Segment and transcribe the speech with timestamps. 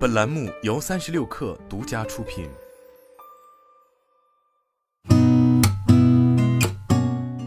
[0.00, 2.48] 本栏目由三十六氪独家出品。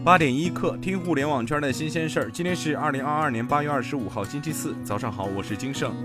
[0.04, 2.30] 八点一刻，听互联网圈的新鲜事儿。
[2.30, 5.96] 今天是二零二二年八月二十五号，星期四，早上好，我是金盛。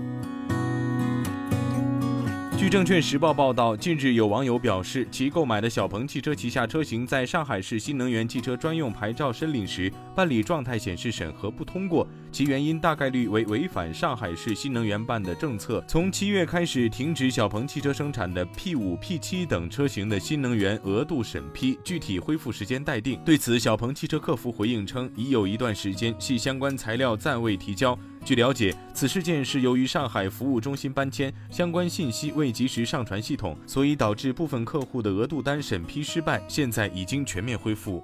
[2.60, 23.18] 据证券时报报道，近日有网友表示，其购买的小鹏汽车旗下车型在上海市新能源汽车专用牌照申领时办理状态显示审核不通过，其原因大概率为违反上海市新能源办的政策，从七月开始停止小鹏汽车生产的 P 五、P 七等车型的新能源额度审批，具体恢复时间待定。
[23.24, 27.98] 对此，小鹏汽车客服回应称，已有一段时间系相关材料暂未提交。
[28.30, 38.00] 据了解，此事件是由于上海服务中心搬迁，相关信息未及时上传系统，所以导致部分客户的额度单审批失败，现在已经全面恢复。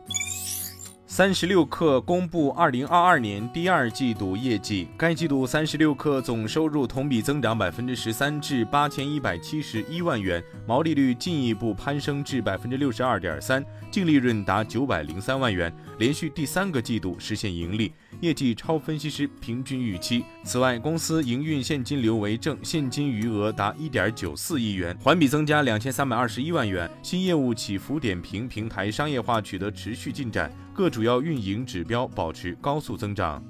[1.06, 17.92] 三十六氪公布二零二二年第二季度业绩，该季度三十六氪总收入同比增长百分之十三至八千一百七十一万元，毛利率进一步攀升至百分之六十二点三，净利润达九百零三万元，连续第三个季度实现盈利。
[18.20, 20.24] 业绩超分析师平均预期。
[20.44, 26.90] 此外，公司营运现金流为正，现金余额达一点九四亿元，环比增加两千三百二十一万元。
[27.02, 33.42] 新业务起伏点评平台商业化取得持续进展，各主要运营指标保持高速增长。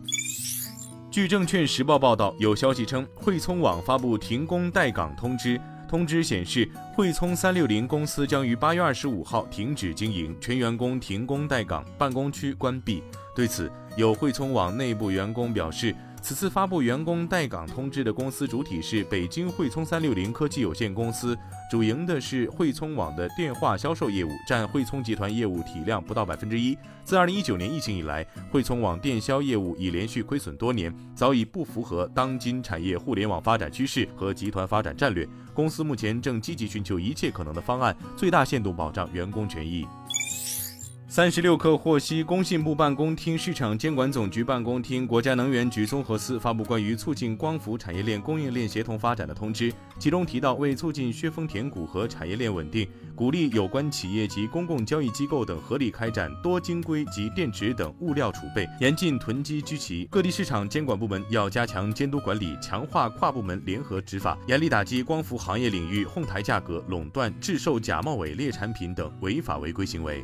[1.10, 13.02] 据证券时报报道，有消息称，汇聪网发布停工待岗通知，通知显示，汇聪三六零公司将于八月二十五号停止经营，全员工停工待岗，办公区关闭。
[13.34, 15.94] 对此，有汇聪网内部员工表示，
[16.26, 21.38] 此次发布员工待岗通知的公司主体是北京汇聪三六零科技有限公司，
[21.70, 26.76] 主营的是汇聪网的电话销售业务，占汇聪集团业务体量不到百分之一。
[27.04, 35.24] 自二零一九年疫情以来，汇聪网电销业务已连续亏损多年，早已不符合当今产业互联网发展趋势和集团发展战略。
[35.54, 39.86] 公司目前正积极寻求一切可能的方案，最大限度保障员工权益。
[41.08, 60.08] 三十六氪获悉，工信部办公厅、市场监管总局办公厅、国家能源局综合司发布关于促进光伏产业链供应链协同发展的通知，其中提到，为促进削峰填谷和产业链稳定，鼓励有关企业及公共交易机构等合理开展多晶硅及电池等物料储备，严禁囤积居奇。
[60.10, 70.22] 各地市场监管部门要加强监督管理，强化跨部门联合执法，严厉打击光伏行业领域哄抬价格、垄断、制售假冒伪劣产品等违法违规行为。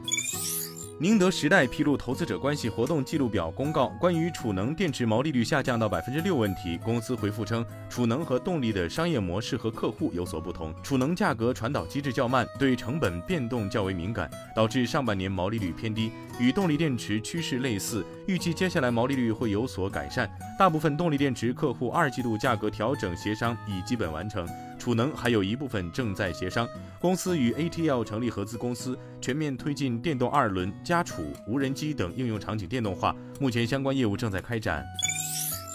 [0.98, 20.31] 宁德时代披露投资者关系活动记录表公告，关于储能电池毛利率下降到百分之六问题，公司回复称，储能和动力的商业模式和客户有所不同，储能价格传导机制较慢，对成本变动较为敏感，导致上半年毛利率偏低，与动力电池趋势类似，预计接下来毛利率会有所改善。
[20.56, 24.47] 大部分动力电池客户二季度价格调整协商已基本完成。
[24.82, 34.84] 储能还有一部分正在协商，公司与 ATL 成立合资公司，全面推进电动二轮、家储、无人机等应用场景电动化，目前相关业务正在开展。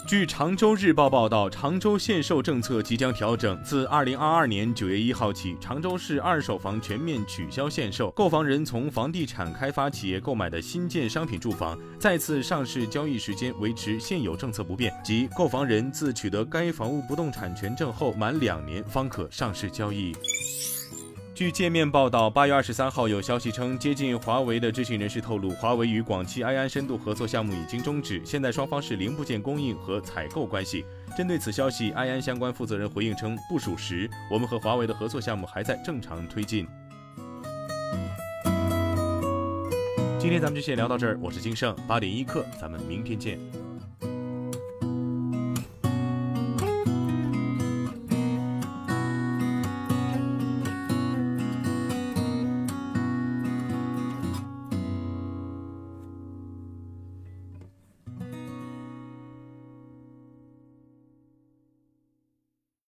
[0.07, 8.09] 据常州日报报道，常州限售政策即将调整，自二零二二年九月一号起，常州市二手房全面取消限售。
[8.12, 20.16] 购房人从房地产开发企业购买的新建商品住房，再次上市交易时间维持现有政策不变，即购房人自取得该房屋不动产权证后满两年方可上市交易。
[21.37, 30.83] 据界面报道，八月二十三号有消息称，接近华为的知情人士透露，华为与广汽埃安深度合作项目已经终止，现在双方是零部件供应和采购关系。
[31.15, 36.67] 针对此消息，埃安相关负责人回应称不属实，我们和华为的合作项目还在正常推进。
[40.19, 43.37] 今天咱们就先聊到这儿，我是金盛八点一刻，咱们明天见。